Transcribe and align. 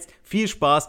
jetzt 0.00 0.14
viel 0.22 0.48
Spaß 0.48 0.88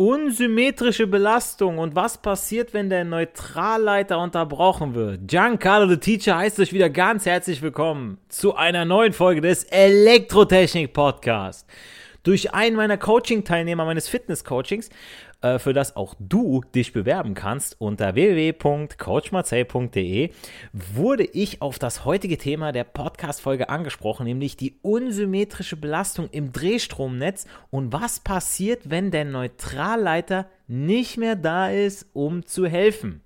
Unsymmetrische 0.00 1.08
Belastung 1.08 1.78
und 1.78 1.96
was 1.96 2.18
passiert, 2.18 2.72
wenn 2.72 2.88
der 2.88 3.02
Neutralleiter 3.02 4.20
unterbrochen 4.20 4.94
wird? 4.94 5.26
Giancarlo 5.26 5.88
the 5.88 5.96
Teacher 5.96 6.36
heißt 6.36 6.60
euch 6.60 6.72
wieder 6.72 6.88
ganz 6.88 7.26
herzlich 7.26 7.62
willkommen 7.62 8.18
zu 8.28 8.54
einer 8.54 8.84
neuen 8.84 9.12
Folge 9.12 9.40
des 9.40 9.64
Elektrotechnik 9.64 10.92
Podcast. 10.92 11.68
Durch 12.22 12.54
einen 12.54 12.76
meiner 12.76 12.96
Coaching-Teilnehmer 12.96 13.84
meines 13.84 14.08
Fitness-Coachings 14.08 14.88
äh, 15.40 15.58
für 15.58 15.72
das 15.72 15.96
auch 15.96 16.14
du 16.18 16.62
dich 16.74 16.92
bewerben 16.92 17.32
kannst 17.34 17.80
unter 17.80 18.14
www.coachmarcel.de, 18.14 20.30
wurde 20.72 21.24
ich 21.24 21.62
auf 21.62 21.78
das 21.78 22.04
heutige 22.04 22.36
Thema 22.38 22.72
der 22.72 22.84
Podcast-Folge 22.84 23.68
angesprochen, 23.68 24.24
nämlich 24.24 24.56
die 24.56 24.78
unsymmetrische 24.82 25.76
Belastung 25.76 26.28
im 26.30 26.52
Drehstromnetz 26.52 27.46
und 27.70 27.92
was 27.92 28.20
passiert, 28.20 28.90
wenn 28.90 29.10
der 29.10 29.24
Neutralleiter 29.24 30.46
nicht 30.66 31.18
mehr 31.18 31.36
da 31.36 31.70
ist, 31.70 32.06
um 32.12 32.44
zu 32.44 32.66
helfen. 32.66 33.22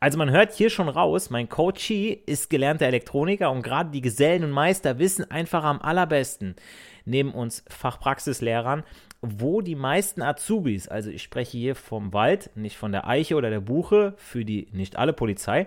Also 0.00 0.18
man 0.18 0.30
hört 0.30 0.52
hier 0.52 0.70
schon 0.70 0.88
raus, 0.88 1.30
mein 1.30 1.48
Coachee 1.48 2.22
ist 2.26 2.50
gelernter 2.50 2.86
Elektroniker 2.86 3.50
und 3.50 3.62
gerade 3.62 3.90
die 3.90 4.00
Gesellen 4.00 4.44
und 4.44 4.50
Meister 4.50 4.98
wissen 4.98 5.30
einfach 5.30 5.64
am 5.64 5.80
allerbesten, 5.80 6.56
neben 7.04 7.32
uns 7.32 7.64
Fachpraxislehrern, 7.68 8.84
wo 9.20 9.60
die 9.60 9.74
meisten 9.74 10.22
Azubis, 10.22 10.88
also 10.88 11.10
ich 11.10 11.22
spreche 11.22 11.58
hier 11.58 11.74
vom 11.74 12.12
Wald, 12.12 12.50
nicht 12.54 12.76
von 12.76 12.92
der 12.92 13.06
Eiche 13.06 13.36
oder 13.36 13.50
der 13.50 13.60
Buche, 13.60 14.14
für 14.16 14.44
die 14.44 14.68
nicht 14.72 14.96
alle 14.96 15.12
Polizei, 15.12 15.66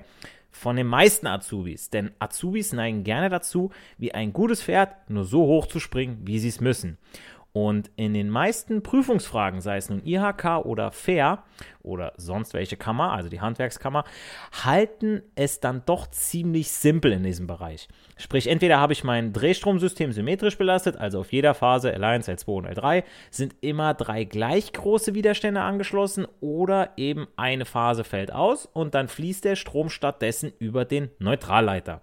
von 0.51 0.75
den 0.75 0.87
meisten 0.87 1.27
Azubis. 1.27 1.89
Denn 1.89 2.11
Azubis 2.19 2.73
neigen 2.73 3.03
gerne 3.03 3.29
dazu, 3.29 3.71
wie 3.97 4.13
ein 4.13 4.33
gutes 4.33 4.61
Pferd 4.61 5.09
nur 5.09 5.23
so 5.23 5.45
hoch 5.45 5.67
zu 5.67 5.79
springen, 5.79 6.19
wie 6.23 6.39
sie 6.39 6.49
es 6.49 6.61
müssen. 6.61 6.97
Und 7.53 7.91
in 7.97 8.13
den 8.13 8.29
meisten 8.29 8.81
Prüfungsfragen, 8.81 9.59
sei 9.59 9.75
es 9.75 9.89
nun 9.89 10.05
IHK 10.05 10.63
oder 10.63 10.91
FAIR 10.91 11.43
oder 11.81 12.13
sonst 12.15 12.53
welche 12.53 12.77
Kammer, 12.77 13.11
also 13.11 13.27
die 13.27 13.41
Handwerkskammer, 13.41 14.05
halten 14.63 15.21
es 15.35 15.59
dann 15.59 15.83
doch 15.85 16.07
ziemlich 16.07 16.71
simpel 16.71 17.11
in 17.11 17.23
diesem 17.23 17.47
Bereich. 17.47 17.89
Sprich, 18.15 18.47
entweder 18.47 18.79
habe 18.79 18.93
ich 18.93 19.03
mein 19.03 19.33
Drehstromsystem 19.33 20.13
symmetrisch 20.13 20.57
belastet, 20.57 20.95
also 20.95 21.19
auf 21.19 21.33
jeder 21.33 21.53
Phase 21.53 21.93
L1, 21.93 22.29
L2 22.29 22.47
und 22.53 22.67
L3 22.67 23.03
sind 23.31 23.55
immer 23.59 23.95
drei 23.95 24.23
gleich 24.23 24.71
große 24.71 25.13
Widerstände 25.13 25.61
angeschlossen 25.61 26.27
oder 26.39 26.91
eben 26.95 27.27
eine 27.35 27.65
Phase 27.65 28.05
fällt 28.05 28.31
aus 28.31 28.65
und 28.65 28.95
dann 28.95 29.09
fließt 29.09 29.43
der 29.43 29.57
Strom 29.57 29.89
stattdessen 29.89 30.53
über 30.59 30.85
den 30.85 31.09
Neutralleiter. 31.19 32.01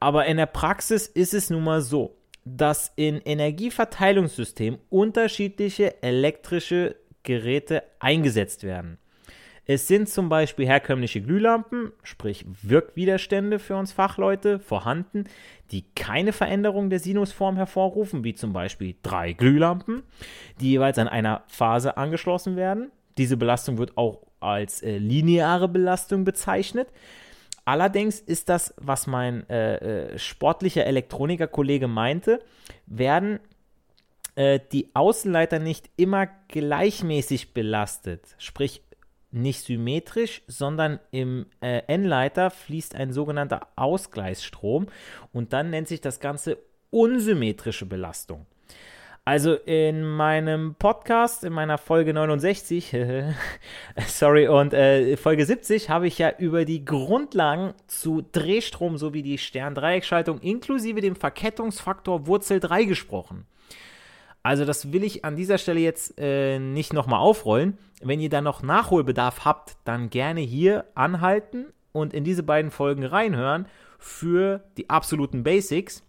Aber 0.00 0.26
in 0.26 0.36
der 0.36 0.46
Praxis 0.46 1.06
ist 1.06 1.34
es 1.34 1.50
nun 1.50 1.64
mal 1.64 1.80
so, 1.80 2.17
dass 2.56 2.92
in 2.96 3.20
Energieverteilungssystemen 3.20 4.80
unterschiedliche 4.90 6.02
elektrische 6.02 6.96
Geräte 7.22 7.82
eingesetzt 7.98 8.64
werden. 8.64 8.98
Es 9.70 9.86
sind 9.86 10.08
zum 10.08 10.30
Beispiel 10.30 10.66
herkömmliche 10.66 11.20
Glühlampen, 11.20 11.92
sprich 12.02 12.46
Wirkwiderstände 12.62 13.58
für 13.58 13.76
uns 13.76 13.92
Fachleute, 13.92 14.60
vorhanden, 14.60 15.24
die 15.70 15.84
keine 15.94 16.32
Veränderung 16.32 16.88
der 16.88 17.00
Sinusform 17.00 17.56
hervorrufen, 17.56 18.24
wie 18.24 18.34
zum 18.34 18.54
Beispiel 18.54 18.94
drei 19.02 19.34
Glühlampen, 19.34 20.04
die 20.58 20.70
jeweils 20.70 20.96
an 20.98 21.06
einer 21.06 21.44
Phase 21.48 21.98
angeschlossen 21.98 22.56
werden. 22.56 22.90
Diese 23.18 23.36
Belastung 23.36 23.76
wird 23.76 23.98
auch 23.98 24.22
als 24.40 24.82
äh, 24.82 24.96
lineare 24.96 25.68
Belastung 25.68 26.24
bezeichnet. 26.24 26.88
Allerdings 27.68 28.18
ist 28.18 28.48
das, 28.48 28.72
was 28.78 29.06
mein 29.06 29.46
äh, 29.50 30.14
äh, 30.14 30.18
sportlicher 30.18 30.86
Elektroniker-Kollege 30.86 31.86
meinte, 31.86 32.42
werden 32.86 33.40
äh, 34.36 34.58
die 34.72 34.88
Außenleiter 34.94 35.58
nicht 35.58 35.90
immer 35.96 36.28
gleichmäßig 36.48 37.52
belastet. 37.52 38.34
Sprich, 38.38 38.80
nicht 39.32 39.66
symmetrisch, 39.66 40.40
sondern 40.46 40.98
im 41.10 41.44
äh, 41.60 41.82
N-Leiter 41.88 42.48
fließt 42.48 42.94
ein 42.94 43.12
sogenannter 43.12 43.68
Ausgleichsstrom 43.76 44.86
und 45.34 45.52
dann 45.52 45.68
nennt 45.68 45.88
sich 45.88 46.00
das 46.00 46.20
Ganze 46.20 46.56
unsymmetrische 46.88 47.84
Belastung. 47.84 48.46
Also 49.28 49.52
in 49.52 50.04
meinem 50.04 50.74
Podcast, 50.76 51.44
in 51.44 51.52
meiner 51.52 51.76
Folge 51.76 52.14
69, 52.14 52.96
sorry, 54.06 54.48
und 54.48 54.72
äh, 54.72 55.18
Folge 55.18 55.44
70 55.44 55.90
habe 55.90 56.06
ich 56.06 56.16
ja 56.16 56.32
über 56.38 56.64
die 56.64 56.82
Grundlagen 56.82 57.74
zu 57.88 58.24
Drehstrom 58.32 58.96
sowie 58.96 59.20
die 59.20 59.36
Sterndreieckschaltung 59.36 60.40
inklusive 60.40 61.02
dem 61.02 61.14
Verkettungsfaktor 61.14 62.26
Wurzel 62.26 62.58
3 62.58 62.84
gesprochen. 62.84 63.44
Also 64.42 64.64
das 64.64 64.94
will 64.94 65.04
ich 65.04 65.26
an 65.26 65.36
dieser 65.36 65.58
Stelle 65.58 65.80
jetzt 65.80 66.14
äh, 66.16 66.58
nicht 66.58 66.94
nochmal 66.94 67.20
aufrollen. 67.20 67.76
Wenn 68.00 68.20
ihr 68.20 68.30
da 68.30 68.40
noch 68.40 68.62
Nachholbedarf 68.62 69.44
habt, 69.44 69.76
dann 69.84 70.08
gerne 70.08 70.40
hier 70.40 70.86
anhalten 70.94 71.66
und 71.92 72.14
in 72.14 72.24
diese 72.24 72.44
beiden 72.44 72.70
Folgen 72.70 73.04
reinhören 73.04 73.66
für 73.98 74.64
die 74.78 74.88
absoluten 74.88 75.42
Basics. 75.42 76.02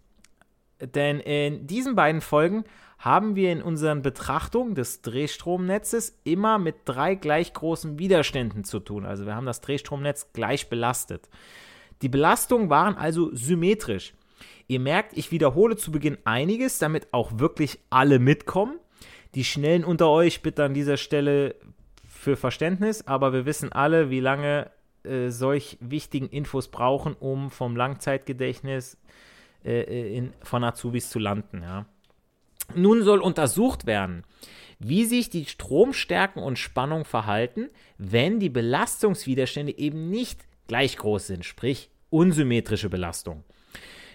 Denn 0.80 1.20
in 1.20 1.66
diesen 1.66 1.94
beiden 1.94 2.22
Folgen 2.22 2.64
haben 3.00 3.34
wir 3.34 3.50
in 3.50 3.62
unseren 3.62 4.02
Betrachtungen 4.02 4.74
des 4.74 5.00
Drehstromnetzes 5.00 6.20
immer 6.22 6.58
mit 6.58 6.76
drei 6.84 7.14
gleich 7.14 7.54
großen 7.54 7.98
Widerständen 7.98 8.62
zu 8.62 8.78
tun. 8.78 9.06
Also 9.06 9.24
wir 9.24 9.34
haben 9.34 9.46
das 9.46 9.62
Drehstromnetz 9.62 10.34
gleich 10.34 10.68
belastet. 10.68 11.30
Die 12.02 12.10
Belastungen 12.10 12.68
waren 12.68 12.96
also 12.96 13.34
symmetrisch. 13.34 14.12
Ihr 14.68 14.80
merkt, 14.80 15.16
ich 15.16 15.32
wiederhole 15.32 15.76
zu 15.76 15.90
Beginn 15.90 16.18
einiges, 16.24 16.78
damit 16.78 17.08
auch 17.12 17.38
wirklich 17.38 17.78
alle 17.88 18.18
mitkommen. 18.18 18.78
Die 19.34 19.44
Schnellen 19.44 19.84
unter 19.84 20.10
euch 20.10 20.42
bitte 20.42 20.64
an 20.64 20.74
dieser 20.74 20.98
Stelle 20.98 21.54
für 22.06 22.36
Verständnis, 22.36 23.06
aber 23.06 23.32
wir 23.32 23.46
wissen 23.46 23.72
alle, 23.72 24.10
wie 24.10 24.20
lange 24.20 24.70
äh, 25.04 25.30
solch 25.30 25.78
wichtigen 25.80 26.28
Infos 26.28 26.68
brauchen, 26.68 27.14
um 27.14 27.50
vom 27.50 27.76
Langzeitgedächtnis 27.76 28.98
äh, 29.64 30.16
in, 30.16 30.34
von 30.42 30.62
Azubis 30.64 31.08
zu 31.08 31.18
landen. 31.18 31.62
Ja. 31.62 31.86
Nun 32.74 33.02
soll 33.02 33.20
untersucht 33.20 33.86
werden, 33.86 34.24
wie 34.78 35.04
sich 35.04 35.28
die 35.28 35.44
Stromstärken 35.44 36.42
und 36.42 36.58
Spannung 36.58 37.04
verhalten, 37.04 37.68
wenn 37.98 38.40
die 38.40 38.48
Belastungswiderstände 38.48 39.76
eben 39.76 40.10
nicht 40.10 40.46
gleich 40.68 40.96
groß 40.96 41.26
sind, 41.26 41.44
sprich 41.44 41.90
unsymmetrische 42.10 42.88
Belastung. 42.88 43.44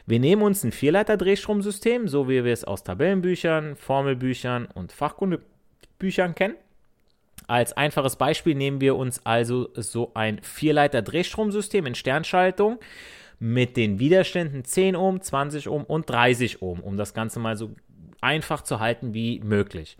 Wir 0.07 0.19
nehmen 0.19 0.43
uns 0.43 0.63
ein 0.63 0.71
Vierleiter-Drehstromsystem, 0.71 2.07
so 2.07 2.29
wie 2.29 2.43
wir 2.43 2.53
es 2.53 2.63
aus 2.63 2.83
Tabellenbüchern, 2.83 3.75
Formelbüchern 3.75 4.67
und 4.67 4.91
Fachkundebüchern 4.91 6.35
kennen. 6.35 6.55
Als 7.47 7.73
einfaches 7.73 8.15
Beispiel 8.15 8.55
nehmen 8.55 8.81
wir 8.81 8.95
uns 8.95 9.25
also 9.25 9.69
so 9.73 10.11
ein 10.13 10.41
Vierleiter-Drehstromsystem 10.41 11.85
in 11.85 11.95
Sternschaltung 11.95 12.79
mit 13.39 13.77
den 13.77 13.99
Widerständen 13.99 14.63
10 14.63 14.95
Ohm, 14.95 15.21
20 15.21 15.69
Ohm 15.69 15.83
und 15.83 16.09
30 16.09 16.61
Ohm, 16.61 16.79
um 16.79 16.97
das 16.97 17.13
Ganze 17.13 17.39
mal 17.39 17.57
so 17.57 17.71
einfach 18.25 18.61
zu 18.61 18.79
halten 18.79 19.13
wie 19.13 19.39
möglich. 19.39 19.97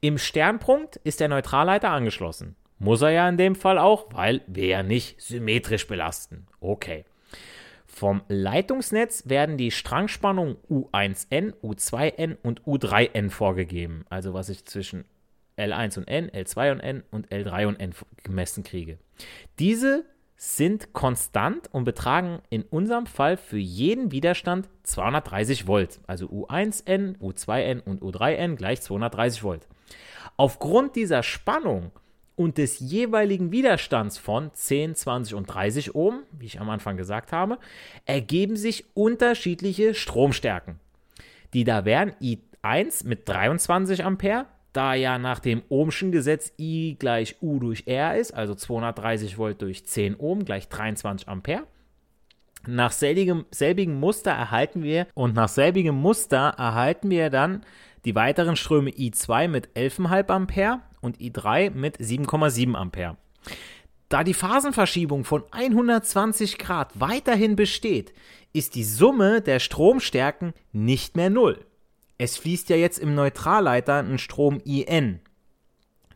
Im 0.00 0.18
Sternpunkt 0.18 0.96
ist 0.96 1.20
der 1.20 1.28
Neutralleiter 1.28 1.90
angeschlossen. 1.90 2.54
Muss 2.78 3.00
er 3.00 3.10
ja 3.10 3.28
in 3.28 3.38
dem 3.38 3.54
Fall 3.54 3.78
auch, 3.78 4.12
weil 4.12 4.42
wir 4.46 4.66
ja 4.66 4.82
nicht 4.82 5.20
symmetrisch 5.20 5.86
belasten. 5.88 6.46
Okay. 6.60 7.04
Vom 7.86 8.20
Leitungsnetz 8.28 9.26
werden 9.26 9.56
die 9.56 9.70
Strangspannungen 9.70 10.56
U1N, 10.68 11.54
U2N 11.62 12.36
und 12.42 12.62
U3N 12.64 13.30
vorgegeben. 13.30 14.04
Also 14.10 14.34
was 14.34 14.50
ich 14.50 14.66
zwischen 14.66 15.06
L1 15.56 15.96
und 15.96 16.06
N, 16.06 16.30
L2 16.30 16.72
und 16.72 16.80
N 16.80 17.02
und 17.10 17.28
L3 17.28 17.66
und 17.66 17.80
N 17.80 17.94
gemessen 18.22 18.64
kriege. 18.64 18.98
Diese 19.58 20.04
sind 20.36 20.92
konstant 20.92 21.68
und 21.72 21.84
betragen 21.84 22.40
in 22.50 22.62
unserem 22.62 23.06
Fall 23.06 23.36
für 23.36 23.58
jeden 23.58 24.12
Widerstand 24.12 24.68
230 24.82 25.66
Volt. 25.66 26.00
Also 26.06 26.26
U1N, 26.26 27.18
U2N 27.18 27.82
und 27.82 28.02
U3N 28.02 28.56
gleich 28.56 28.82
230 28.82 29.42
Volt. 29.42 29.66
Aufgrund 30.36 30.94
dieser 30.96 31.22
Spannung 31.22 31.90
und 32.34 32.58
des 32.58 32.80
jeweiligen 32.80 33.50
Widerstands 33.50 34.18
von 34.18 34.52
10, 34.52 34.94
20 34.94 35.34
und 35.34 35.46
30 35.46 35.94
Ohm, 35.94 36.22
wie 36.38 36.46
ich 36.46 36.60
am 36.60 36.68
Anfang 36.68 36.98
gesagt 36.98 37.32
habe, 37.32 37.58
ergeben 38.04 38.56
sich 38.56 38.84
unterschiedliche 38.94 39.94
Stromstärken. 39.94 40.78
Die 41.54 41.64
da 41.64 41.86
wären 41.86 42.12
I1 42.20 43.06
mit 43.06 43.26
23 43.26 44.04
Ampere, 44.04 44.44
da 44.76 44.94
ja 44.94 45.18
nach 45.18 45.38
dem 45.38 45.62
Ohmschen 45.68 46.12
Gesetz 46.12 46.52
I 46.58 46.96
gleich 46.98 47.36
U 47.40 47.58
durch 47.58 47.84
R 47.86 48.16
ist, 48.16 48.34
also 48.34 48.54
230 48.54 49.38
Volt 49.38 49.62
durch 49.62 49.86
10 49.86 50.16
Ohm 50.16 50.44
gleich 50.44 50.68
23 50.68 51.28
Ampere. 51.28 51.66
Nach 52.66 52.92
selbigem, 52.92 53.46
selbigem 53.50 53.98
Muster 53.98 54.32
erhalten 54.32 54.82
wir 54.82 55.06
und 55.14 55.34
nach 55.34 55.48
selbigem 55.48 55.94
Muster 55.94 56.54
erhalten 56.58 57.10
wir 57.10 57.30
dann 57.30 57.64
die 58.04 58.14
weiteren 58.14 58.56
Ströme 58.56 58.90
I2 58.90 59.48
mit 59.48 59.68
11,5 59.76 60.28
Ampere 60.28 60.80
und 61.00 61.18
I3 61.18 61.70
mit 61.70 61.98
7,7 61.98 62.74
Ampere. 62.74 63.16
Da 64.08 64.22
die 64.22 64.34
Phasenverschiebung 64.34 65.24
von 65.24 65.44
120 65.50 66.58
Grad 66.58 66.90
weiterhin 66.94 67.56
besteht, 67.56 68.12
ist 68.52 68.74
die 68.74 68.84
Summe 68.84 69.40
der 69.40 69.58
Stromstärken 69.58 70.52
nicht 70.72 71.16
mehr 71.16 71.30
null. 71.30 71.64
Es 72.18 72.36
fließt 72.36 72.68
ja 72.70 72.76
jetzt 72.76 72.98
im 72.98 73.14
Neutralleiter 73.14 73.98
ein 73.98 74.18
Strom 74.18 74.60
IN. 74.64 75.20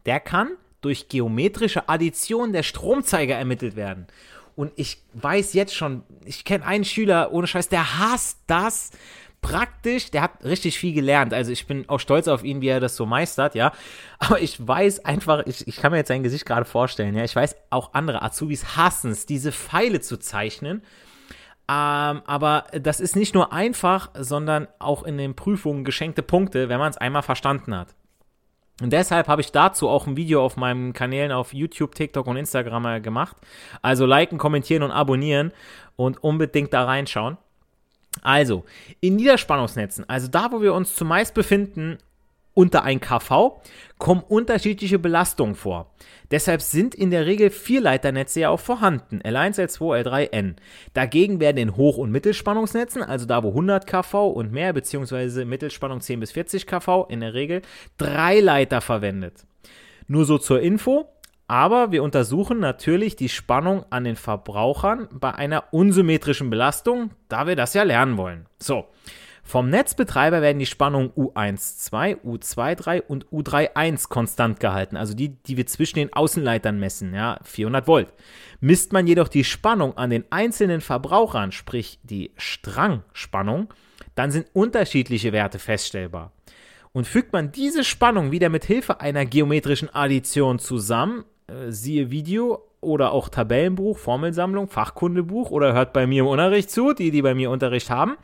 Der 0.07 0.21
kann 0.21 0.57
durch 0.81 1.09
geometrische 1.09 1.89
Addition 1.89 2.53
der 2.53 2.63
Stromzeiger 2.63 3.37
ermittelt 3.37 3.77
werden. 3.77 4.07
Und 4.57 4.73
ich 4.77 5.03
weiß 5.15 5.53
jetzt 5.53 5.75
schon, 5.75 6.03
ich 6.25 6.45
kenne 6.45 6.65
einen 6.67 6.85
Schüler, 6.85 7.33
ohne 7.33 7.47
Scheiß, 7.47 7.69
der 7.69 7.99
hasst 7.99 8.39
das, 8.47 8.91
praktisch, 9.43 10.11
der 10.11 10.23
hat 10.23 10.45
richtig 10.45 10.79
viel 10.79 10.93
gelernt. 10.93 11.33
Also 11.33 11.53
ich 11.53 11.67
bin 11.67 11.89
auch 11.89 12.01
stolz 12.01 12.29
auf 12.29 12.45
ihn, 12.45 12.61
wie 12.61 12.69
er 12.69 12.81
das 12.81 12.97
so 12.97 13.07
meistert, 13.07 13.55
ja. 13.55 13.73
Aber 14.19 14.41
ich 14.41 14.67
weiß 14.67 15.05
einfach, 15.05 15.47
ich, 15.47 15.67
ich 15.67 15.77
kann 15.77 15.93
mir 15.93 15.99
jetzt 15.99 16.09
sein 16.09 16.23
Gesicht 16.23 16.47
gerade 16.47 16.65
vorstellen, 16.65 17.15
ja. 17.15 17.25
Ich 17.25 17.37
weiß, 17.37 17.57
auch 17.71 17.95
andere 17.95 18.23
Azubis 18.23 18.77
hassen 18.77 19.11
es, 19.11 19.27
diese 19.27 19.53
Pfeile 19.53 20.01
zu 20.01 20.19
zeichnen. 20.19 20.83
Ähm, 21.71 22.23
aber 22.27 22.65
das 22.73 22.99
ist 22.99 23.15
nicht 23.15 23.33
nur 23.33 23.53
einfach, 23.53 24.11
sondern 24.19 24.67
auch 24.81 25.05
in 25.05 25.17
den 25.19 25.37
Prüfungen 25.37 25.85
geschenkte 25.85 26.23
Punkte, 26.23 26.69
wenn 26.69 26.81
man 26.81 26.91
es 26.91 26.99
einmal 26.99 27.23
verstanden 27.23 27.77
hat. 27.77 27.95
Und 28.83 28.93
deshalb 28.93 29.29
habe 29.29 29.41
ich 29.41 29.53
dazu 29.53 29.89
auch 29.89 30.09
ein 30.09 30.17
Video 30.17 30.45
auf 30.45 30.57
meinen 30.57 30.95
Kanälen 30.95 31.31
auf 31.31 31.55
YouTube, 31.55 31.95
TikTok 31.95 32.27
und 32.27 32.37
Instagram 32.37 33.03
gemacht. 33.03 33.37
Also 33.83 34.05
liken, 34.05 34.37
kommentieren 34.37 34.83
und 34.83 34.91
abonnieren 34.91 35.53
und 35.95 36.25
unbedingt 36.25 36.73
da 36.73 36.85
reinschauen. 36.85 37.37
Also, 38.23 38.65
in 39.01 39.15
Niederspannungsnetzen, 39.15 40.09
also 40.09 40.27
da, 40.27 40.51
wo 40.51 40.61
wir 40.61 40.75
uns 40.75 40.97
zumeist 40.97 41.35
befinden, 41.35 41.99
unter 42.61 42.85
1 42.85 43.01
kV, 43.01 43.63
kommen 43.97 44.23
unterschiedliche 44.29 44.99
Belastungen 44.99 45.55
vor. 45.55 45.95
Deshalb 46.31 46.61
sind 46.61 46.95
in 46.95 47.11
der 47.11 47.25
Regel 47.25 47.49
Vierleiternetze 47.49 48.41
ja 48.41 48.51
auch 48.51 48.61
vorhanden, 48.61 49.21
L1, 49.23 49.59
L2, 49.59 50.05
L3, 50.05 50.31
N. 50.31 50.57
Dagegen 50.93 51.41
werden 51.41 51.57
in 51.57 51.77
Hoch- 51.77 51.97
und 51.97 52.11
Mittelspannungsnetzen, 52.11 53.03
also 53.03 53.25
da 53.25 53.43
wo 53.43 53.49
100 53.49 53.87
kV 53.87 54.29
und 54.29 54.53
mehr, 54.53 54.75
beziehungsweise 54.75 55.47
Mittelspannung 55.47 56.03
10 56.03 56.21
bis 56.21 56.33
40 56.33 56.67
kV, 56.67 57.07
in 57.09 57.21
der 57.21 57.33
Regel 57.33 57.63
drei 57.97 58.41
Leiter 58.41 58.83
verwendet. 58.83 59.47
Nur 60.07 60.27
so 60.27 60.37
zur 60.37 60.61
Info, 60.61 61.09
aber 61.47 61.93
wir 61.93 62.03
untersuchen 62.03 62.61
natürlich 62.61 63.17
die 63.17 63.31
Spannung 63.31 63.87
an 63.89 64.05
den 64.05 64.17
Verbrauchern 64.17 65.09
bei 65.13 65.35
einer 65.35 65.73
unsymmetrischen 65.73 66.51
Belastung, 66.51 67.13
da 67.29 67.47
wir 67.47 67.57
das 67.57 67.73
ja 67.73 67.85
lernen 67.85 68.19
wollen. 68.19 68.45
So, 68.59 68.85
vom 69.51 69.69
Netzbetreiber 69.69 70.43
werden 70.43 70.61
die 70.61 70.67
Spannungen 70.67 71.11
U12, 71.11 72.19
U23 72.25 73.03
und 73.09 73.27
U31 73.27 74.09
konstant 74.09 74.61
gehalten, 74.61 74.97
also 74.97 75.13
die, 75.13 75.31
die 75.43 75.57
wir 75.57 75.67
zwischen 75.67 75.97
den 75.97 76.13
Außenleitern 76.13 76.79
messen, 76.79 77.13
ja, 77.13 77.41
400 77.43 77.89
Volt. 77.89 78.13
Misst 78.61 78.93
man 78.93 79.09
jedoch 79.09 79.27
die 79.27 79.43
Spannung 79.43 79.97
an 79.97 80.11
den 80.11 80.25
einzelnen 80.31 80.81
Verbrauchern, 80.81 81.51
sprich 81.51 81.99
die 82.05 82.31
Strangspannung, 82.37 83.75
dann 84.15 84.31
sind 84.31 84.47
unterschiedliche 84.53 85.33
Werte 85.33 85.59
feststellbar. 85.59 86.33
Und 86.93 87.09
fügt 87.09 87.33
man 87.33 87.51
diese 87.51 87.83
Spannung 87.83 88.31
wieder 88.31 88.51
mit 88.51 88.65
Hilfe 88.65 89.01
einer 89.01 89.27
geometrischen 89.27 89.93
Addition 89.93 90.61
zusammen, 90.61 91.25
äh, 91.49 91.71
siehe 91.71 92.11
Video 92.13 92.70
oder 92.81 93.13
auch 93.13 93.29
Tabellenbuch, 93.29 93.99
Formelsammlung, 93.99 94.69
Fachkundebuch 94.69 95.51
oder 95.51 95.75
hört 95.75 95.93
bei 95.93 96.07
mir 96.07 96.23
im 96.23 96.29
Unterricht 96.29 96.71
zu, 96.71 96.95
die, 96.95 97.11
die 97.11 97.23
bei 97.23 97.35
mir 97.35 97.51
Unterricht 97.51 97.91
haben, 97.91 98.17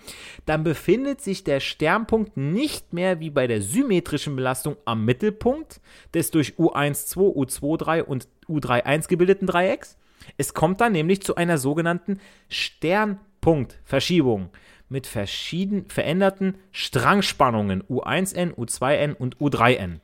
dann 0.46 0.64
befindet 0.64 1.20
sich 1.20 1.44
der 1.44 1.60
Sternpunkt 1.60 2.36
nicht 2.36 2.92
mehr 2.92 3.20
wie 3.20 3.30
bei 3.30 3.46
der 3.46 3.60
symmetrischen 3.60 4.34
Belastung 4.34 4.76
am 4.84 5.04
Mittelpunkt 5.04 5.80
des 6.14 6.30
durch 6.30 6.54
U12, 6.54 7.34
U23 7.34 8.02
und 8.02 8.28
U31 8.48 9.08
gebildeten 9.08 9.46
Dreiecks. 9.46 9.98
Es 10.38 10.54
kommt 10.54 10.80
dann 10.80 10.92
nämlich 10.92 11.22
zu 11.22 11.36
einer 11.36 11.58
sogenannten 11.58 12.20
Sternpunktverschiebung 12.48 14.48
mit 14.88 15.06
verschieden 15.06 15.86
veränderten 15.88 16.56
Strangspannungen 16.70 17.82
U1n, 17.84 18.54
U2n 18.54 19.14
und 19.14 19.36
U3n. 19.38 20.00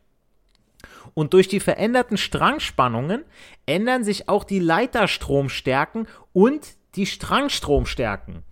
Und 1.15 1.35
durch 1.35 1.49
die 1.49 1.61
veränderten 1.61 2.17
Strangspannungen 2.17 3.25
ändern 3.67 4.05
sich 4.05 4.29
auch 4.29 4.45
die 4.45 4.59
Leiterstromstärken 4.59 6.09
und 6.33 6.77
die 6.95 7.07
Strangstromstärken. 7.07 8.43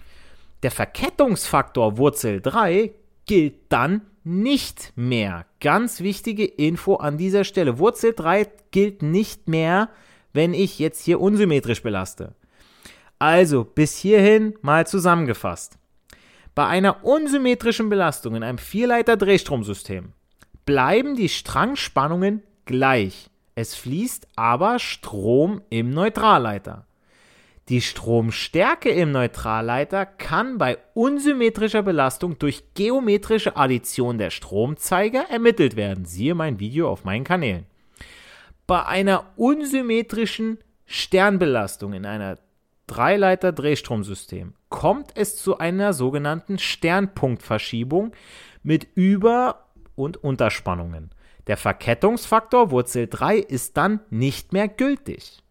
Der 0.62 0.70
Verkettungsfaktor 0.70 1.96
Wurzel 1.96 2.40
3 2.40 2.92
gilt 3.26 3.54
dann 3.70 4.02
nicht 4.24 4.92
mehr. 4.96 5.46
Ganz 5.60 6.00
wichtige 6.00 6.44
Info 6.44 6.96
an 6.96 7.16
dieser 7.16 7.44
Stelle. 7.44 7.78
Wurzel 7.78 8.14
3 8.14 8.46
gilt 8.70 9.02
nicht 9.02 9.48
mehr, 9.48 9.88
wenn 10.32 10.54
ich 10.54 10.78
jetzt 10.78 11.04
hier 11.04 11.20
unsymmetrisch 11.20 11.82
belaste. 11.82 12.34
Also 13.18 13.64
bis 13.64 13.96
hierhin 13.96 14.54
mal 14.62 14.86
zusammengefasst. 14.86 15.78
Bei 16.54 16.66
einer 16.66 17.04
unsymmetrischen 17.04 17.88
Belastung 17.88 18.34
in 18.34 18.42
einem 18.42 18.58
Vierleiter-Drehstromsystem 18.58 20.12
bleiben 20.66 21.16
die 21.16 21.28
Strangspannungen 21.28 22.42
gleich. 22.64 23.30
Es 23.54 23.74
fließt 23.74 24.28
aber 24.36 24.78
Strom 24.78 25.62
im 25.70 25.90
Neutralleiter. 25.90 26.86
Die 27.68 27.80
Stromstärke 27.80 28.90
im 28.90 29.12
Neutralleiter 29.12 30.04
kann 30.04 30.58
bei 30.58 30.78
unsymmetrischer 30.94 31.82
Belastung 31.82 32.36
durch 32.38 32.74
geometrische 32.74 33.56
Addition 33.56 34.18
der 34.18 34.30
Stromzeiger 34.30 35.26
ermittelt 35.30 35.76
werden. 35.76 36.04
Siehe 36.04 36.34
mein 36.34 36.58
Video 36.58 36.90
auf 36.90 37.04
meinen 37.04 37.22
Kanälen. 37.22 37.66
Bei 38.66 38.86
einer 38.86 39.26
unsymmetrischen 39.36 40.58
Sternbelastung 40.84 41.92
in 41.92 42.06
einer 42.06 42.38
Dreileiter-Drehstromsystem 42.88 44.54
kommt 44.68 45.12
es 45.14 45.36
zu 45.36 45.58
einer 45.58 45.92
sogenannten 45.92 46.58
Sternpunktverschiebung 46.58 48.12
mit 48.64 48.88
Über- 48.96 49.69
und 50.00 50.16
Unterspannungen. 50.22 51.10
Der 51.46 51.56
Verkettungsfaktor 51.56 52.70
Wurzel 52.70 53.06
3 53.08 53.36
ist 53.36 53.76
dann 53.76 54.00
nicht 54.10 54.52
mehr 54.52 54.68
gültig. 54.68 55.42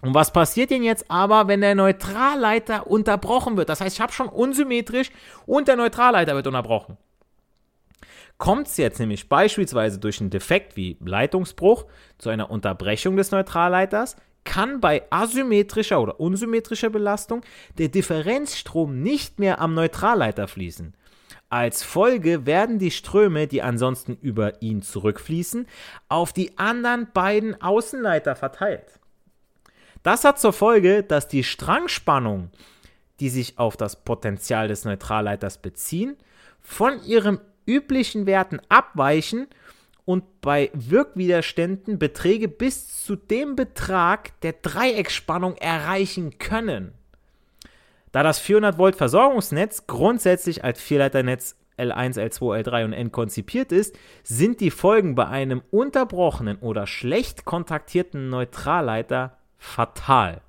Und 0.00 0.14
was 0.14 0.32
passiert 0.32 0.70
denn 0.70 0.84
jetzt 0.84 1.10
aber, 1.10 1.48
wenn 1.48 1.60
der 1.60 1.74
Neutralleiter 1.74 2.86
unterbrochen 2.86 3.56
wird? 3.56 3.68
Das 3.68 3.80
heißt, 3.80 3.96
ich 3.96 4.00
habe 4.00 4.12
schon 4.12 4.28
unsymmetrisch 4.28 5.10
und 5.46 5.66
der 5.66 5.76
Neutralleiter 5.76 6.34
wird 6.34 6.46
unterbrochen. 6.46 6.96
Kommt 8.36 8.68
es 8.68 8.76
jetzt 8.76 9.00
nämlich 9.00 9.28
beispielsweise 9.28 9.98
durch 9.98 10.20
einen 10.20 10.30
Defekt 10.30 10.76
wie 10.76 10.96
Leitungsbruch 11.04 11.86
zu 12.18 12.28
einer 12.28 12.50
Unterbrechung 12.50 13.16
des 13.16 13.32
Neutralleiters, 13.32 14.14
kann 14.44 14.80
bei 14.80 15.02
asymmetrischer 15.10 16.00
oder 16.00 16.20
unsymmetrischer 16.20 16.90
Belastung 16.90 17.42
der 17.76 17.88
Differenzstrom 17.88 19.02
nicht 19.02 19.40
mehr 19.40 19.60
am 19.60 19.74
Neutralleiter 19.74 20.46
fließen. 20.46 20.94
Als 21.50 21.82
Folge 21.82 22.44
werden 22.44 22.78
die 22.78 22.90
Ströme, 22.90 23.46
die 23.46 23.62
ansonsten 23.62 24.18
über 24.20 24.60
ihn 24.60 24.82
zurückfließen, 24.82 25.66
auf 26.08 26.34
die 26.34 26.58
anderen 26.58 27.08
beiden 27.12 27.60
Außenleiter 27.60 28.36
verteilt. 28.36 29.00
Das 30.02 30.24
hat 30.24 30.38
zur 30.38 30.52
Folge, 30.52 31.02
dass 31.02 31.26
die 31.26 31.44
Strangspannung, 31.44 32.50
die 33.20 33.30
sich 33.30 33.58
auf 33.58 33.76
das 33.76 34.04
Potential 34.04 34.68
des 34.68 34.84
Neutralleiters 34.84 35.58
beziehen, 35.58 36.16
von 36.60 37.02
ihrem 37.04 37.40
üblichen 37.66 38.26
Werten 38.26 38.60
abweichen 38.68 39.46
und 40.04 40.40
bei 40.42 40.70
Wirkwiderständen 40.74 41.98
Beträge 41.98 42.48
bis 42.48 43.04
zu 43.04 43.16
dem 43.16 43.56
Betrag 43.56 44.38
der 44.42 44.52
Dreiecksspannung 44.52 45.56
erreichen 45.56 46.38
können. 46.38 46.97
Da 48.12 48.22
das 48.22 48.38
400 48.38 48.78
Volt 48.78 48.96
Versorgungsnetz 48.96 49.86
grundsätzlich 49.86 50.64
als 50.64 50.80
Vierleiternetz 50.80 51.56
L1, 51.78 52.18
L2, 52.18 52.64
L3 52.64 52.84
und 52.84 52.92
N 52.92 53.12
konzipiert 53.12 53.72
ist, 53.72 53.96
sind 54.24 54.60
die 54.60 54.70
Folgen 54.70 55.14
bei 55.14 55.26
einem 55.28 55.62
unterbrochenen 55.70 56.58
oder 56.58 56.86
schlecht 56.86 57.44
kontaktierten 57.44 58.28
Neutralleiter 58.30 59.38
fatal. 59.58 60.40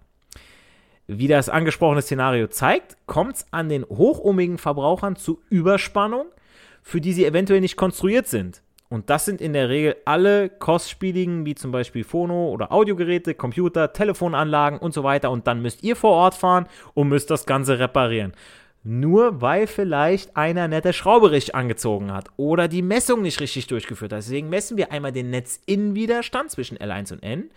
Wie 1.08 1.28
das 1.28 1.50
angesprochene 1.50 2.02
Szenario 2.02 2.48
zeigt, 2.48 2.98
kommt 3.08 3.38
es 3.38 3.46
an 3.52 3.70
den 3.70 3.84
hochohmigen 3.84 4.58
Verbrauchern 4.58 5.16
zu 5.16 5.42
Überspannung, 5.50 6.28
für 6.84 7.02
die 7.02 7.14
sie 7.14 7.26
eventuell 7.26 7.62
nicht 7.62 7.78
konstruiert 7.78 8.28
sind. 8.28 8.62
Und 8.90 9.12
das 9.12 9.26
sind 9.26 9.40
in 9.40 9.54
der 9.54 9.70
Regel 9.70 9.96
alle 10.06 10.50
kostspieligen, 10.50 11.46
wie 11.46 11.54
zum 11.54 11.72
Beispiel 11.72 12.04
Phono- 12.04 12.50
oder 12.50 12.72
Audiogeräte, 12.72 13.36
Computer, 13.36 13.94
Telefonanlagen 13.94 14.80
und 14.80 14.96
so 14.96 15.04
weiter. 15.04 15.30
Und 15.30 15.46
dann 15.46 15.62
müsst 15.62 15.84
ihr 15.84 15.96
vor 15.96 16.12
Ort 16.12 16.34
fahren 16.34 16.68
und 16.96 17.08
müsst 17.08 17.30
das 17.30 17.46
Ganze 17.46 17.78
reparieren. 17.78 18.34
Nur 18.84 19.42
weil 19.42 19.68
vielleicht 19.68 20.36
einer 20.38 20.68
nette 20.68 20.94
Schraube 20.94 21.32
richtig 21.32 21.54
angezogen 21.54 22.12
hat 22.12 22.30
oder 22.38 22.68
die 22.68 22.82
Messung 22.82 23.22
nicht 23.22 23.42
richtig 23.42 23.68
durchgeführt 23.68 24.14
hat. 24.14 24.20
Deswegen 24.20 24.50
messen 24.50 24.78
wir 24.78 24.92
einmal 24.92 25.12
den 25.12 25.30
Netzinnenwiderstand 25.30 26.50
zwischen 26.50 26.78
L1 26.78 27.14
und 27.14 27.22
N 27.22 27.52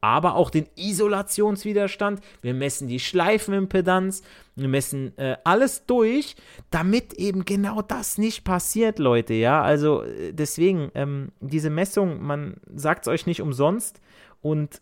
aber 0.00 0.34
auch 0.36 0.50
den 0.50 0.66
Isolationswiderstand. 0.76 2.20
Wir 2.42 2.54
messen 2.54 2.88
die 2.88 3.00
Schleifenimpedanz. 3.00 4.22
Wir 4.54 4.68
messen 4.68 5.16
äh, 5.18 5.36
alles 5.44 5.86
durch, 5.86 6.36
damit 6.70 7.14
eben 7.14 7.44
genau 7.44 7.82
das 7.82 8.18
nicht 8.18 8.44
passiert, 8.44 8.98
Leute. 8.98 9.34
Ja, 9.34 9.62
also 9.62 10.02
äh, 10.02 10.32
deswegen, 10.32 10.90
ähm, 10.94 11.32
diese 11.40 11.70
Messung, 11.70 12.22
man 12.22 12.56
sagt 12.74 13.06
es 13.06 13.12
euch 13.12 13.26
nicht 13.26 13.42
umsonst. 13.42 14.00
Und 14.40 14.80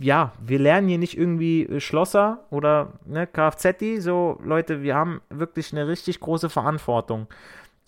ja, 0.00 0.32
wir 0.40 0.58
lernen 0.58 0.88
hier 0.88 0.98
nicht 0.98 1.16
irgendwie 1.16 1.64
äh, 1.64 1.80
Schlosser 1.80 2.44
oder 2.50 2.94
ne, 3.04 3.26
Kfz. 3.26 4.02
So, 4.02 4.38
Leute, 4.44 4.82
wir 4.82 4.94
haben 4.94 5.20
wirklich 5.30 5.72
eine 5.72 5.88
richtig 5.88 6.20
große 6.20 6.50
Verantwortung. 6.50 7.26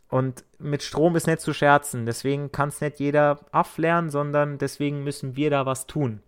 Und 0.08 0.44
mit 0.58 0.82
Strom 0.82 1.16
ist 1.16 1.26
nicht 1.26 1.40
zu 1.40 1.52
scherzen. 1.52 2.06
Deswegen 2.06 2.50
kann 2.50 2.70
es 2.70 2.80
nicht 2.80 2.98
jeder 2.98 3.40
ablernen, 3.52 4.10
sondern 4.10 4.56
deswegen 4.58 5.04
müssen 5.04 5.36
wir 5.36 5.50
da 5.50 5.66
was 5.66 5.86
tun. 5.86 6.20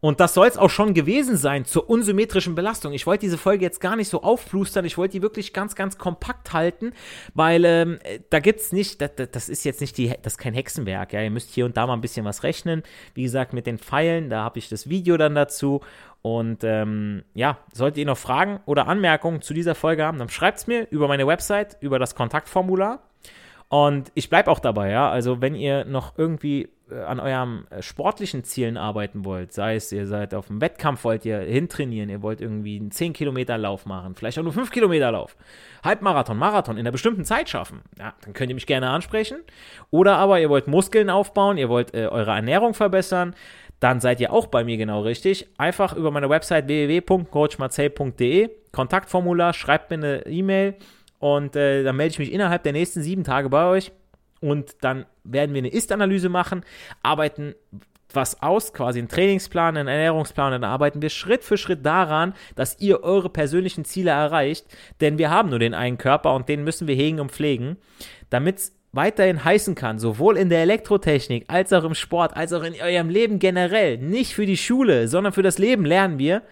Und 0.00 0.18
das 0.20 0.32
soll 0.32 0.46
es 0.46 0.56
auch 0.56 0.70
schon 0.70 0.94
gewesen 0.94 1.36
sein 1.36 1.66
zur 1.66 1.90
unsymmetrischen 1.90 2.54
Belastung. 2.54 2.94
Ich 2.94 3.06
wollte 3.06 3.26
diese 3.26 3.36
Folge 3.36 3.64
jetzt 3.64 3.80
gar 3.80 3.96
nicht 3.96 4.08
so 4.08 4.22
aufplustern. 4.22 4.86
Ich 4.86 4.96
wollte 4.96 5.12
die 5.12 5.22
wirklich 5.22 5.52
ganz, 5.52 5.74
ganz 5.74 5.98
kompakt 5.98 6.54
halten, 6.54 6.92
weil 7.34 7.64
ähm, 7.66 7.98
da 8.30 8.38
es 8.38 8.72
nicht, 8.72 9.02
das, 9.02 9.10
das, 9.30 9.48
ist 9.50 9.64
jetzt 9.64 9.82
nicht 9.82 9.98
die, 9.98 10.14
das 10.22 10.34
ist 10.34 10.38
kein 10.38 10.54
Hexenwerk. 10.54 11.12
Ja, 11.12 11.20
ihr 11.20 11.30
müsst 11.30 11.52
hier 11.54 11.66
und 11.66 11.76
da 11.76 11.86
mal 11.86 11.92
ein 11.92 12.00
bisschen 12.00 12.24
was 12.24 12.42
rechnen. 12.42 12.82
Wie 13.14 13.22
gesagt, 13.22 13.52
mit 13.52 13.66
den 13.66 13.78
Pfeilen, 13.78 14.30
da 14.30 14.42
habe 14.42 14.58
ich 14.58 14.70
das 14.70 14.88
Video 14.88 15.18
dann 15.18 15.34
dazu. 15.34 15.82
Und 16.22 16.64
ähm, 16.64 17.24
ja, 17.34 17.58
solltet 17.72 17.98
ihr 17.98 18.06
noch 18.06 18.18
Fragen 18.18 18.60
oder 18.66 18.88
Anmerkungen 18.88 19.42
zu 19.42 19.54
dieser 19.54 19.74
Folge 19.74 20.04
haben, 20.04 20.18
dann 20.18 20.28
schreibt 20.28 20.58
es 20.58 20.66
mir 20.66 20.86
über 20.90 21.08
meine 21.08 21.26
Website, 21.26 21.76
über 21.80 21.98
das 21.98 22.14
Kontaktformular. 22.14 23.02
Und 23.68 24.10
ich 24.14 24.28
bleibe 24.28 24.50
auch 24.50 24.58
dabei, 24.58 24.90
ja. 24.90 25.10
Also, 25.10 25.40
wenn 25.40 25.54
ihr 25.54 25.84
noch 25.84 26.18
irgendwie 26.18 26.68
an 26.92 27.20
eurem 27.20 27.66
äh, 27.70 27.82
sportlichen 27.82 28.44
Zielen 28.44 28.76
arbeiten 28.76 29.24
wollt, 29.24 29.52
sei 29.52 29.76
es, 29.76 29.90
ihr 29.92 30.06
seid 30.06 30.34
auf 30.34 30.48
dem 30.48 30.60
Wettkampf, 30.60 31.04
wollt 31.04 31.24
ihr 31.24 31.38
hintrainieren, 31.40 32.10
ihr 32.10 32.22
wollt 32.22 32.40
irgendwie 32.40 32.78
einen 32.78 32.90
10 32.90 33.12
Kilometer 33.12 33.58
Lauf 33.58 33.86
machen, 33.86 34.14
vielleicht 34.14 34.38
auch 34.38 34.42
nur 34.42 34.52
5 34.52 34.70
Kilometer 34.70 35.12
Lauf, 35.12 35.36
Halbmarathon, 35.84 36.36
Marathon 36.38 36.76
in 36.76 36.80
einer 36.80 36.92
bestimmten 36.92 37.24
Zeit 37.24 37.48
schaffen, 37.48 37.80
ja, 37.98 38.14
dann 38.24 38.32
könnt 38.32 38.50
ihr 38.50 38.54
mich 38.54 38.66
gerne 38.66 38.90
ansprechen. 38.90 39.38
Oder 39.90 40.16
aber 40.16 40.40
ihr 40.40 40.50
wollt 40.50 40.66
Muskeln 40.66 41.10
aufbauen, 41.10 41.56
ihr 41.58 41.68
wollt 41.68 41.94
äh, 41.94 42.06
eure 42.06 42.32
Ernährung 42.32 42.74
verbessern, 42.74 43.34
dann 43.80 44.00
seid 44.00 44.20
ihr 44.20 44.32
auch 44.32 44.46
bei 44.46 44.62
mir 44.64 44.76
genau 44.76 45.02
richtig. 45.02 45.48
Einfach 45.56 45.96
über 45.96 46.10
meine 46.10 46.28
Website 46.28 46.68
www.coachmarcel.de, 46.68 48.50
Kontaktformular, 48.72 49.52
schreibt 49.54 49.90
mir 49.90 49.96
eine 49.96 50.26
E-Mail 50.26 50.74
und 51.18 51.56
äh, 51.56 51.82
dann 51.82 51.96
melde 51.96 52.12
ich 52.12 52.18
mich 52.18 52.32
innerhalb 52.32 52.62
der 52.62 52.72
nächsten 52.72 53.02
sieben 53.02 53.24
Tage 53.24 53.48
bei 53.48 53.64
euch 53.66 53.92
und 54.40 54.76
dann 54.80 55.06
werden 55.24 55.54
wir 55.54 55.58
eine 55.58 55.68
Ist-Analyse 55.68 56.28
machen, 56.28 56.64
arbeiten 57.02 57.54
was 58.12 58.42
aus, 58.42 58.72
quasi 58.72 58.98
einen 58.98 59.08
Trainingsplan, 59.08 59.76
einen 59.76 59.88
Ernährungsplan, 59.88 60.52
dann 60.52 60.64
arbeiten 60.64 61.02
wir 61.02 61.10
Schritt 61.10 61.44
für 61.44 61.56
Schritt 61.56 61.86
daran, 61.86 62.34
dass 62.56 62.80
ihr 62.80 63.04
eure 63.04 63.30
persönlichen 63.30 63.84
Ziele 63.84 64.10
erreicht, 64.10 64.66
denn 65.00 65.18
wir 65.18 65.30
haben 65.30 65.50
nur 65.50 65.58
den 65.58 65.74
einen 65.74 65.98
Körper 65.98 66.34
und 66.34 66.48
den 66.48 66.64
müssen 66.64 66.88
wir 66.88 66.94
hegen 66.94 67.20
und 67.20 67.32
pflegen, 67.32 67.76
damit 68.28 68.58
es 68.58 68.76
weiterhin 68.92 69.44
heißen 69.44 69.76
kann, 69.76 69.98
sowohl 69.98 70.36
in 70.36 70.48
der 70.48 70.62
Elektrotechnik 70.62 71.44
als 71.46 71.72
auch 71.72 71.84
im 71.84 71.94
Sport, 71.94 72.36
als 72.36 72.52
auch 72.52 72.64
in 72.64 72.74
eurem 72.80 73.08
Leben 73.08 73.38
generell, 73.38 73.98
nicht 73.98 74.34
für 74.34 74.46
die 74.46 74.56
Schule, 74.56 75.06
sondern 75.06 75.32
für 75.32 75.42
das 75.42 75.58
Leben 75.58 75.84
lernen 75.84 76.18
wir, 76.18 76.42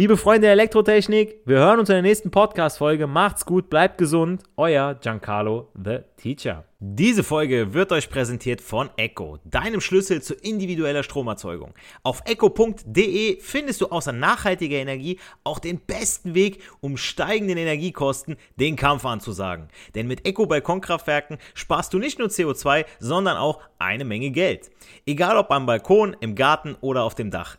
Liebe 0.00 0.16
Freunde 0.16 0.46
der 0.46 0.52
Elektrotechnik, 0.52 1.42
wir 1.44 1.58
hören 1.58 1.78
uns 1.78 1.90
in 1.90 1.96
der 1.96 2.00
nächsten 2.00 2.30
Podcast-Folge. 2.30 3.06
Macht's 3.06 3.44
gut, 3.44 3.68
bleibt 3.68 3.98
gesund. 3.98 4.42
Euer 4.56 4.94
Giancarlo, 4.94 5.68
the 5.74 5.98
Teacher. 6.16 6.64
Diese 6.78 7.22
Folge 7.22 7.74
wird 7.74 7.92
euch 7.92 8.08
präsentiert 8.08 8.62
von 8.62 8.88
Echo, 8.96 9.36
deinem 9.44 9.82
Schlüssel 9.82 10.22
zu 10.22 10.32
individueller 10.32 11.02
Stromerzeugung. 11.02 11.74
Auf 12.02 12.22
echo.de 12.24 13.38
findest 13.42 13.82
du 13.82 13.88
außer 13.88 14.12
nachhaltiger 14.12 14.78
Energie 14.78 15.20
auch 15.44 15.58
den 15.58 15.78
besten 15.78 16.34
Weg, 16.34 16.62
um 16.80 16.96
steigenden 16.96 17.58
Energiekosten 17.58 18.36
den 18.56 18.76
Kampf 18.76 19.04
anzusagen. 19.04 19.68
Denn 19.94 20.06
mit 20.06 20.26
Echo 20.26 20.46
Balkonkraftwerken 20.46 21.36
sparst 21.52 21.92
du 21.92 21.98
nicht 21.98 22.18
nur 22.18 22.28
CO2, 22.28 22.86
sondern 22.98 23.36
auch 23.36 23.60
eine 23.78 24.06
Menge 24.06 24.30
Geld. 24.30 24.70
Egal 25.04 25.36
ob 25.36 25.50
am 25.50 25.66
Balkon, 25.66 26.16
im 26.20 26.34
Garten 26.34 26.74
oder 26.80 27.02
auf 27.02 27.14
dem 27.14 27.30
Dach. 27.30 27.58